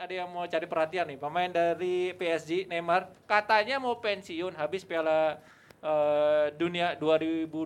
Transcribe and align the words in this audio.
ada 0.00 0.24
yang 0.24 0.32
mau 0.32 0.48
cari 0.48 0.64
perhatian 0.64 1.04
nih. 1.12 1.18
Pemain 1.20 1.50
dari 1.52 2.16
PSG 2.16 2.64
Neymar 2.72 3.12
katanya 3.28 3.76
mau 3.76 4.00
pensiun 4.00 4.56
habis 4.56 4.80
Piala 4.88 5.36
eh, 5.84 6.46
Dunia 6.56 6.96
2022. 6.96 7.60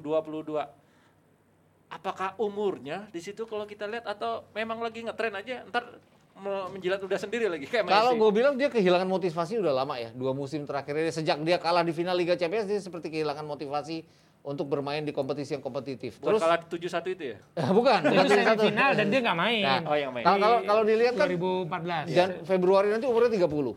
Apakah 1.95 2.35
umurnya 2.43 3.07
di 3.15 3.23
situ 3.23 3.47
kalau 3.47 3.63
kita 3.71 3.87
lihat 3.87 4.03
atau 4.11 4.43
memang 4.51 4.83
lagi 4.83 5.07
ngetren 5.07 5.31
aja 5.31 5.63
ntar 5.71 6.03
me- 6.35 6.75
menjilat 6.75 6.99
udah 6.99 7.19
sendiri 7.23 7.47
lagi 7.47 7.71
kayak. 7.71 7.87
Kalau 7.87 8.19
gue 8.19 8.31
bilang 8.35 8.59
dia 8.59 8.67
kehilangan 8.67 9.07
motivasi 9.07 9.63
udah 9.63 9.71
lama 9.71 9.95
ya. 10.03 10.11
Dua 10.11 10.35
musim 10.35 10.67
terakhir 10.67 10.99
ini 10.99 11.15
sejak 11.15 11.39
dia 11.47 11.63
kalah 11.63 11.87
di 11.87 11.95
final 11.95 12.19
Liga 12.19 12.35
Champions 12.35 12.67
dia 12.67 12.83
seperti 12.83 13.15
kehilangan 13.15 13.47
motivasi 13.47 14.03
untuk 14.45 14.69
bermain 14.69 15.01
di 15.01 15.09
kompetisi 15.11 15.57
yang 15.57 15.65
kompetitif. 15.65 16.21
Buat 16.21 16.37
Terus 16.37 16.41
kalah 16.45 16.61
7-1 16.63 16.77
itu 17.11 17.25
ya? 17.33 17.39
bukan, 17.73 17.99
Itu 17.99 18.13
bukan 18.13 18.27
satu. 18.29 18.61
semifinal 18.61 18.91
dan 18.93 19.07
dia 19.09 19.21
nggak 19.25 19.39
main. 19.39 19.63
Nah, 19.65 19.81
Oh, 19.83 19.97
yang 19.97 20.13
main. 20.13 20.23
Kalau 20.23 20.37
kalau 20.39 20.59
kalau 20.63 20.83
dilihat 20.85 21.15
kan 21.17 21.27
2014. 21.27 22.13
dan 22.13 22.29
Februari 22.45 22.89
nanti 22.93 23.09
umurnya 23.09 23.33
30. 23.35 23.73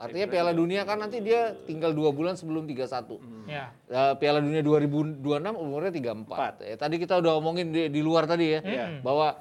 Artinya 0.00 0.26
Piala 0.32 0.56
Dunia 0.56 0.80
kan 0.82 0.96
nanti 0.96 1.20
dia 1.20 1.52
tinggal 1.60 1.92
dua 1.92 2.08
bulan 2.08 2.32
sebelum 2.32 2.64
31. 2.64 3.20
Ya. 3.44 3.68
Eh, 3.84 4.14
Piala 4.16 4.40
Dunia 4.40 4.62
2026 4.62 5.20
umurnya 5.52 5.92
34. 5.92 6.64
Ya, 6.64 6.76
tadi 6.78 6.96
kita 6.96 7.20
udah 7.20 7.36
omongin 7.36 7.68
di, 7.68 7.92
di 7.92 8.00
luar 8.00 8.24
tadi 8.24 8.46
ya 8.48 8.60
Iya. 8.62 8.86
bahwa 9.02 9.36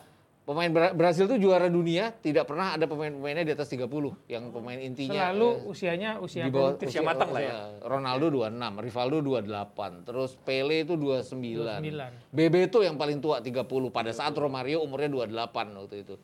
pemain 0.49 0.65
Bra- 0.67 0.91
Brasil 0.91 1.29
itu 1.29 1.37
juara 1.39 1.69
dunia 1.69 2.09
tidak 2.15 2.49
pernah 2.49 2.73
ada 2.73 2.83
pemain-pemainnya 2.83 3.45
di 3.45 3.53
atas 3.53 3.69
30 3.69 3.85
yang 4.25 4.49
pemain 4.49 4.81
intinya 4.81 5.29
Selalu 5.29 5.45
eh, 5.45 5.69
usianya 5.69 6.09
usia 6.17 6.41
di 6.41 6.49
bawah 6.49 6.73
usia 6.73 7.05
matang 7.05 7.29
lah 7.29 7.37
ya. 7.39 7.57
Ronaldo 7.85 8.33
26, 8.41 8.57
Rivaldo 8.81 9.17
28, 9.21 10.09
terus 10.09 10.33
Pele 10.41 10.81
itu 10.81 10.97
29. 10.97 11.85
29. 11.85 12.33
Bebeto 12.33 12.81
yang 12.81 12.97
paling 12.97 13.21
tua 13.21 13.37
30 13.37 13.61
pada 13.93 14.09
saat 14.09 14.33
Romario 14.33 14.81
umurnya 14.81 15.29
28 15.29 15.29
waktu 15.77 15.95
itu. 16.01 16.15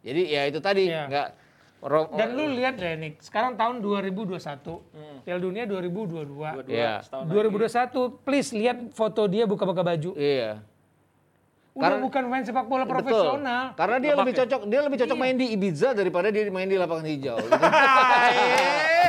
Jadi 0.00 0.22
ya 0.28 0.42
itu 0.44 0.60
tadi 0.60 0.84
Iya. 0.86 1.04
nggak 1.08 1.28
Ro- 1.80 2.12
Dan 2.12 2.36
lu 2.36 2.52
lihat 2.52 2.76
deh 2.76 2.92
nih, 2.92 3.16
sekarang 3.16 3.56
tahun 3.56 3.80
2021, 3.80 4.84
Piala 5.24 5.40
Dunia 5.40 5.64
2022. 5.64 6.52
Dua-dua 6.52 6.68
Iya. 6.68 6.92
setahun 7.00 7.24
2021, 7.24 8.20
please 8.20 8.52
lihat 8.52 8.92
foto 8.92 9.24
dia 9.24 9.48
buka-buka 9.48 9.80
baju. 9.80 10.12
Iya. 10.12 10.60
Udah 11.70 11.86
Karena- 11.86 12.02
bukan 12.02 12.22
main 12.26 12.42
sepak 12.42 12.66
bola 12.66 12.82
Betul. 12.82 12.94
profesional. 12.98 13.64
Karena 13.72 13.96
dia 13.96 14.12
lebih 14.12 14.32
ya? 14.32 14.38
cocok, 14.42 14.60
dia 14.66 14.80
lebih 14.82 14.98
cocok 14.98 15.14
Iya. 15.14 15.22
main 15.22 15.34
di 15.34 15.46
Ibiza 15.50 15.88
daripada 15.92 16.28
dia 16.28 16.42
main 16.48 16.66
di 16.66 16.74
lapangan 16.74 17.06
hijau. 17.06 17.38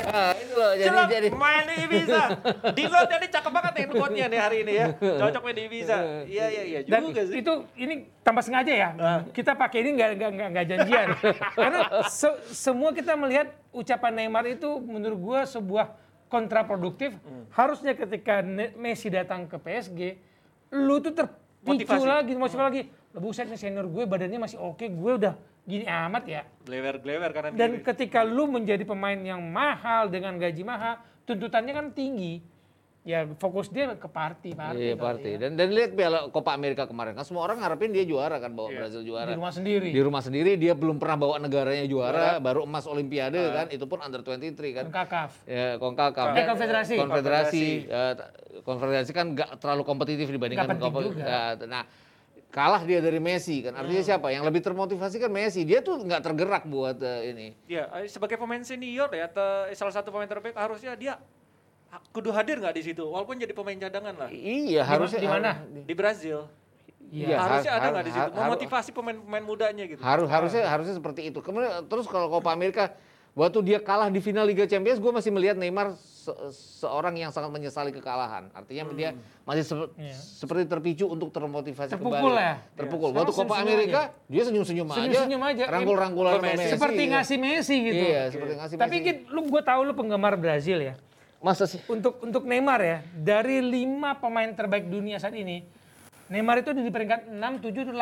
Nah, 0.02 0.34
itu 0.34 0.54
loh 0.54 0.74
jadi 0.74 0.88
Jelas 0.90 1.08
jadi 1.08 1.30
main 1.32 1.64
di 1.64 1.76
Ibiza. 1.80 2.22
Di 2.78 2.84
luar 2.84 3.06
jadi 3.06 3.28
cakep 3.30 3.52
banget 3.52 3.72
nih 3.72 3.86
quote-nya 3.88 4.26
nih 4.28 4.40
hari 4.40 4.58
ini 4.60 4.74
ya. 4.74 4.88
Cocok 4.98 5.42
main 5.42 5.56
di 5.56 5.64
Ibiza. 5.64 5.98
Iya 6.28 6.46
iya 6.50 6.64
iya 6.66 6.80
Dan 6.84 7.02
juga 7.06 7.22
sih. 7.24 7.36
itu 7.38 7.52
ini 7.76 7.94
tanpa 8.20 8.42
sengaja 8.42 8.72
ya. 8.72 8.90
Kita 9.30 9.54
pakai 9.54 9.78
ini 9.80 9.90
nggak 9.94 10.10
nggak 10.18 10.50
nggak 10.52 10.66
janjian. 10.68 11.08
Karena 11.54 11.80
se- 12.08 12.40
semua 12.50 12.92
kita 12.92 13.14
melihat 13.14 13.56
ucapan 13.72 14.12
Neymar 14.18 14.46
itu 14.50 14.68
menurut 14.80 15.18
gua 15.18 15.40
sebuah 15.46 15.96
kontraproduktif. 16.28 17.16
Harusnya 17.50 17.94
ketika 17.94 18.42
Ne- 18.42 18.74
Messi 18.76 19.08
datang 19.08 19.46
ke 19.46 19.56
PSG, 19.56 20.18
lu 20.72 21.00
tuh 21.00 21.14
terpicu 21.14 21.40
Motivasi. 21.62 22.08
lagi, 22.08 22.34
motivasi 22.34 22.58
lagi. 22.58 22.82
Buset 23.12 23.46
nih 23.52 23.60
senior 23.60 23.86
gue 23.86 24.04
badannya 24.08 24.40
masih 24.40 24.58
oke, 24.58 24.88
gue 24.88 25.12
udah 25.20 25.36
gini 25.68 25.86
amat 25.86 26.24
ya. 26.26 26.42
Glewer-glewer 26.66 27.32
karena 27.36 27.50
Dan 27.54 27.86
ketika 27.86 28.26
lu 28.26 28.50
menjadi 28.50 28.82
pemain 28.82 29.20
yang 29.20 29.44
mahal 29.46 30.10
dengan 30.10 30.40
gaji 30.42 30.64
mahal, 30.66 30.98
tuntutannya 31.28 31.74
kan 31.76 31.88
tinggi. 31.94 32.42
Ya 33.02 33.26
fokus 33.42 33.66
dia 33.66 33.98
ke 33.98 34.06
party, 34.06 34.54
party. 34.54 34.78
Iya 34.78 34.94
party. 34.94 35.30
ya. 35.34 35.38
Dan 35.42 35.58
dan 35.58 35.74
lihat 35.74 35.98
Piala 35.98 36.30
Copa 36.30 36.54
America 36.54 36.86
kemarin 36.86 37.18
kan 37.18 37.26
semua 37.26 37.50
orang 37.50 37.58
ngarepin 37.58 37.90
dia 37.90 38.06
juara 38.06 38.38
kan 38.38 38.54
bawa 38.54 38.70
Brazil 38.70 39.02
juara. 39.02 39.26
Di 39.26 39.42
rumah 39.42 39.50
sendiri. 39.50 39.90
Di 39.90 40.02
rumah 40.06 40.22
sendiri 40.22 40.52
dia 40.54 40.78
belum 40.78 41.02
pernah 41.02 41.18
bawa 41.18 41.36
negaranya 41.42 41.82
juara, 41.90 42.38
baru 42.38 42.62
emas 42.62 42.86
olimpiade 42.86 43.42
kan, 43.42 43.66
itu 43.74 43.82
pun 43.90 44.06
under 44.06 44.22
23 44.22 44.54
kan. 44.78 44.86
Kakaf. 44.94 45.34
Ya, 45.50 45.82
Konkakaf. 45.82 46.38
Eh, 46.38 46.46
konfederasi. 46.46 46.94
Konfederasi. 46.94 47.66
Eh, 47.90 48.14
t- 48.14 48.30
konfederasi 48.62 49.12
kan 49.18 49.34
nggak 49.34 49.58
terlalu 49.58 49.82
kompetitif 49.82 50.30
dibandingkan 50.30 50.70
juga. 50.78 51.26
Ya, 51.26 51.42
nah, 51.66 51.90
kalah 52.54 52.86
dia 52.86 53.02
dari 53.02 53.18
Messi 53.18 53.66
kan. 53.66 53.82
Artinya 53.82 54.06
siapa? 54.06 54.30
Yang 54.30 54.46
lebih 54.46 54.62
termotivasi 54.62 55.18
kan 55.18 55.34
Messi. 55.34 55.66
Dia 55.66 55.82
tuh 55.82 56.06
nggak 56.06 56.22
tergerak 56.22 56.70
buat 56.70 57.02
eh, 57.02 57.34
ini. 57.34 57.48
Ya, 57.66 57.90
eh, 57.98 58.06
sebagai 58.06 58.38
pemain 58.38 58.62
senior 58.62 59.10
ya, 59.10 59.26
te- 59.26 59.74
salah 59.74 59.90
satu 59.90 60.14
pemain 60.14 60.30
terbaik 60.30 60.54
harusnya 60.54 60.94
dia 60.94 61.18
kudu 62.12 62.32
hadir 62.32 62.56
nggak 62.58 62.72
di 62.72 62.84
situ, 62.84 63.04
walaupun 63.04 63.36
jadi 63.36 63.52
pemain 63.52 63.76
cadangan 63.76 64.16
lah 64.16 64.30
Iya, 64.30 64.82
harusnya 64.82 65.20
di 65.20 65.28
mana? 65.28 65.50
har- 65.60 65.68
di 65.84 65.94
Brazil. 65.94 66.48
Iya, 67.12 67.36
harusnya 67.36 67.72
har- 67.72 67.78
ada 67.78 67.84
har- 67.84 67.94
nggak 67.94 68.06
di 68.06 68.12
situ, 68.12 68.22
har- 68.22 68.32
har- 68.32 68.44
memotivasi 68.48 68.90
pemain-pemain 68.92 69.44
mudanya 69.44 69.84
gitu. 69.84 70.00
Harus 70.00 70.28
harusnya 70.28 70.64
harusnya 70.66 70.96
seperti 70.96 71.28
itu. 71.28 71.40
Kemudian 71.40 71.84
terus 71.86 72.08
kalau 72.08 72.32
Copa 72.32 72.50
Amerika 72.50 72.96
waktu 73.32 73.60
dia 73.62 73.80
kalah 73.80 74.08
di 74.08 74.20
final 74.20 74.44
Liga 74.44 74.64
Champions, 74.64 74.96
gue 74.98 75.12
masih 75.12 75.28
melihat 75.30 75.56
Neymar 75.56 75.92
se- 75.96 76.36
seorang 76.80 77.12
yang 77.14 77.28
sangat 77.30 77.52
menyesali 77.52 77.92
kekalahan. 77.92 78.48
Artinya 78.52 78.88
dia 78.94 79.12
masih 79.44 79.64
sep- 79.66 79.92
Iya. 79.94 80.16
seperti 80.16 80.64
terpicu 80.66 81.06
untuk 81.06 81.28
termotivasi 81.30 81.92
Terpukul 81.92 82.32
kembali. 82.32 82.40
ya? 82.40 82.54
Terpukul. 82.78 83.10
Iya. 83.10 83.18
Waktu 83.20 83.32
Copa 83.34 83.56
Amerika 83.58 84.02
dia 84.26 84.44
senyum-senyum 84.46 84.88
aja. 84.88 84.96
Senyum-senyum 84.98 85.44
aja. 85.44 85.64
Rangkul-rangkulan 85.68 86.32
sama 86.34 86.44
Messi. 86.46 86.60
Messi. 86.62 86.72
Seperti 86.72 87.02
iya. 87.02 87.12
ngasih 87.12 87.38
Messi 87.38 87.76
gitu. 87.82 88.06
Iya, 88.06 88.22
seperti 88.30 88.54
ngasih 88.56 88.76
Tapi 88.78 88.96
Messi. 88.96 89.06
Git, 89.06 89.18
lu 89.28 89.42
gue 89.44 89.62
tahu 89.62 89.82
lu 89.84 89.94
penggemar 89.94 90.34
Brazil 90.38 90.80
ya. 90.80 90.96
Masa 91.42 91.66
sih? 91.66 91.82
Untuk 91.90 92.22
untuk 92.22 92.46
Neymar 92.46 92.80
ya, 92.86 93.02
dari 93.18 93.66
lima 93.66 94.14
pemain 94.14 94.54
terbaik 94.54 94.86
dunia 94.86 95.18
saat 95.18 95.34
ini, 95.34 95.66
Neymar 96.30 96.62
itu 96.62 96.72
di 96.72 96.86
peringkat 96.88 97.28
6, 97.28 97.66
7, 97.66 97.90
8. 97.92 97.98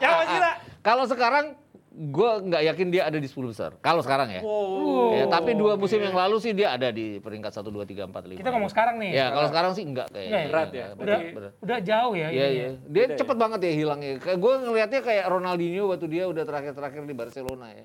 Ya 0.00 0.08
Mas 0.16 0.26
Gila. 0.26 0.52
Kalau 0.80 1.04
sekarang 1.06 1.54
gue 1.94 2.30
nggak 2.50 2.62
yakin 2.74 2.88
dia 2.90 3.06
ada 3.06 3.20
di 3.20 3.28
10 3.30 3.52
besar. 3.54 3.70
Kalau 3.78 4.02
sekarang 4.02 4.26
ya. 4.32 4.42
Wow. 4.42 5.14
Ya, 5.14 5.24
tapi 5.30 5.54
dua 5.54 5.78
musim 5.78 6.02
yang 6.02 6.16
lalu 6.16 6.42
sih 6.42 6.50
dia 6.50 6.74
ada 6.74 6.90
di 6.90 7.22
peringkat 7.22 7.54
1, 7.54 7.70
2, 7.70 7.86
3, 7.86 8.10
4, 8.10 8.34
5. 8.34 8.42
Kita 8.42 8.50
ngomong 8.50 8.70
sekarang 8.72 8.98
nih. 8.98 9.10
Ya, 9.14 9.30
kalau 9.30 9.48
sekarang 9.54 9.72
sih 9.78 9.84
enggak 9.86 10.10
kayaknya. 10.10 10.34
Ya? 10.34 10.48
Berat 10.50 10.70
ya? 10.74 10.86
Udah, 10.98 11.18
berat. 11.30 11.52
udah 11.62 11.78
jauh 11.78 12.14
ya. 12.18 12.28
Iya 12.34 12.46
iya. 12.50 12.68
Dia 12.90 13.04
Beda 13.06 13.20
cepet 13.20 13.36
banget 13.38 13.60
ya 13.62 13.72
hilangnya. 13.78 14.12
Kayak 14.18 14.38
gue 14.42 14.52
ngelihatnya 14.66 15.00
kayak 15.06 15.24
Ronaldinho 15.30 15.84
waktu 15.86 16.06
dia 16.10 16.24
udah 16.26 16.42
terakhir-terakhir 16.42 17.02
di 17.06 17.14
Barcelona 17.14 17.66
ya. 17.70 17.84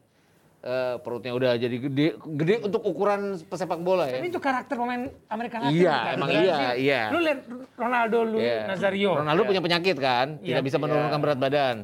Eh, 0.60 0.96
perutnya 1.08 1.32
udah 1.32 1.56
jadi 1.56 1.72
gede, 1.72 2.20
gede 2.20 2.60
untuk 2.60 2.84
ukuran 2.84 3.40
pesepak 3.48 3.80
bola 3.80 4.12
ya. 4.12 4.20
Ini 4.20 4.28
tuh 4.28 4.44
karakter 4.44 4.76
pemain 4.76 5.08
Amerika 5.32 5.56
Latin. 5.64 5.72
Iya, 5.72 5.96
kan? 5.96 6.16
emang 6.20 6.28
Brazil. 6.28 6.44
iya, 6.52 6.60
iya. 6.76 7.02
Lu 7.16 7.20
lihat 7.24 7.40
Ronaldo, 7.80 8.20
lu 8.28 8.38
Iya. 8.44 8.68
Nazario, 8.68 9.12
Ronaldo 9.24 9.42
punya 9.48 9.64
penyakit 9.64 9.96
kan, 9.96 10.36
Iya. 10.44 10.60
tidak 10.60 10.64
bisa 10.68 10.78
menurunkan 10.78 11.20
berat 11.24 11.40
badan. 11.40 11.76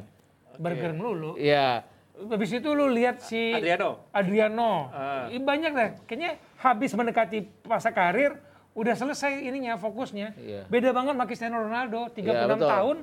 burger 0.56 0.92
melulu. 0.92 1.36
Iya. 1.36 1.84
Habis 2.16 2.48
itu 2.52 2.68
lu 2.72 2.88
lihat 2.88 3.20
si 3.20 3.52
Adriano. 3.52 4.08
Adriano. 4.12 4.88
Ih, 5.28 5.40
banyak 5.40 5.72
deh. 5.72 5.90
Kayaknya 6.04 6.30
habis 6.60 6.92
mendekati 6.96 7.44
masa 7.64 7.92
karir, 7.92 8.40
udah 8.72 8.92
selesai 8.92 9.40
ininya 9.40 9.76
fokusnya. 9.76 10.36
Iya. 10.36 10.64
Beda 10.68 10.92
banget 10.92 11.12
sama 11.16 11.24
Cristiano 11.24 11.60
Ronaldo, 11.60 12.08
36 12.12 12.56
betul. 12.56 12.68
tahun. 12.68 12.96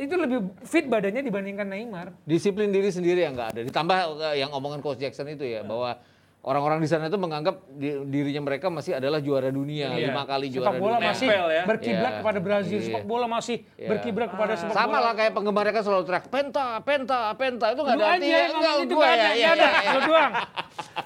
Itu 0.00 0.16
lebih 0.16 0.38
fit 0.64 0.88
badannya 0.88 1.20
dibandingkan 1.20 1.68
Neymar. 1.68 2.16
Disiplin 2.24 2.72
diri 2.72 2.88
sendiri 2.88 3.20
yang 3.20 3.36
nggak 3.36 3.52
ada. 3.52 3.60
Ditambah 3.62 3.96
eh, 4.32 4.40
yang 4.40 4.50
omongan 4.50 4.80
Coach 4.80 4.96
Jackson 4.98 5.28
itu 5.28 5.44
ya 5.44 5.60
bahwa 5.60 6.00
orang-orang 6.40 6.80
di 6.80 6.88
sana 6.88 7.04
itu 7.04 7.20
menganggap 7.20 7.68
di- 7.68 8.00
dirinya 8.08 8.40
mereka 8.42 8.72
masih 8.72 8.96
adalah 8.96 9.20
juara 9.20 9.52
dunia, 9.52 9.92
Iya. 9.92 10.08
lima 10.08 10.24
kali 10.24 10.48
Sepak 10.48 10.56
juara 10.56 10.70
bola 10.74 10.96
dunia. 10.96 11.08
masih 11.12 11.28
Nempel 11.28 11.46
ya. 11.46 11.62
berkiblat 11.68 12.00
Iya. 12.08 12.18
kepada 12.18 12.38
Brazil. 12.40 12.78
Iya. 12.80 12.86
Sepak 12.88 13.04
bola 13.04 13.26
masih 13.28 13.56
Iya. 13.76 13.88
berkiblat 13.92 14.28
kepada 14.32 14.52
sepak 14.56 14.72
Sama 14.72 14.88
bola. 14.90 15.04
lah 15.04 15.12
kayak 15.14 15.32
penggemarnya 15.36 15.72
kan 15.74 15.84
selalu 15.84 16.02
teriak 16.02 16.24
penta, 16.26 16.66
penta, 16.80 17.20
penta 17.36 17.66
itu 17.68 17.80
nggak 17.82 17.92
ada 17.92 18.00
aja 18.00 18.14
artinya. 18.16 18.38
yang 18.40 18.52
ngomong 18.56 18.80
itu 18.80 18.94
gua 18.96 19.04
ya, 19.04 19.12
iya, 19.12 19.20
ada. 19.20 19.36
iya, 19.36 19.50
iya. 19.52 19.90
Lu 19.92 20.00
doang. 20.02 20.32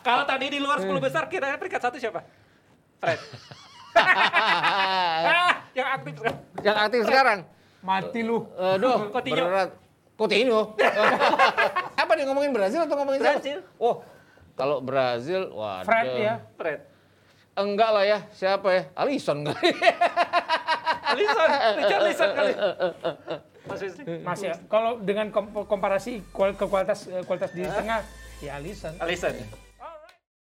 Kalau 0.00 0.22
tadi 0.24 0.46
di 0.46 0.58
luar 0.58 0.78
10 0.78 1.02
besar 1.02 1.22
kira-kira 1.26 1.58
peringkat 1.58 1.82
satu 1.82 1.96
siapa? 1.98 2.22
Fred. 3.02 3.18
ah, 3.98 5.50
yang 5.72 5.88
aktif 5.92 6.14
yang 6.62 6.76
aktif 6.78 7.00
sekarang. 7.04 7.38
Mati 7.84 8.20
lu. 8.24 8.48
Aduh, 8.56 9.12
Coutinho. 9.12 9.44
berat. 9.44 9.70
Coutinho. 10.16 10.60
Apa 12.00 12.12
dia 12.16 12.24
ngomongin 12.24 12.56
Brazil 12.56 12.80
atau 12.80 12.96
ngomongin 12.96 13.20
siapa? 13.20 13.36
Brazil. 13.44 13.58
Oh, 13.76 14.00
kalau 14.56 14.80
Brazil, 14.80 15.52
waduh. 15.52 15.84
Fred 15.84 16.08
ya. 16.16 16.34
Fred. 16.56 16.80
Enggak 17.54 17.90
lah 17.92 18.04
ya, 18.08 18.18
siapa 18.32 18.68
ya? 18.72 18.82
Alisson 18.96 19.46
kali. 19.46 19.70
Alisson, 21.14 21.48
Richard 21.78 22.00
Alisson 22.02 22.30
kali. 22.34 22.52
Mas. 23.64 23.80
Mas 24.26 24.40
ya, 24.42 24.54
kalau 24.66 24.98
dengan 24.98 25.30
kom- 25.30 25.64
komparasi 25.64 26.24
kualitas 26.34 27.06
eh, 27.06 27.22
kualitas 27.22 27.52
di 27.54 27.62
tengah, 27.62 28.00
ya 28.40 28.58
Alisson. 28.58 28.96
Alisson. 28.98 29.32